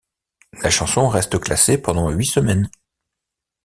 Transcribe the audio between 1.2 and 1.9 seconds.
classée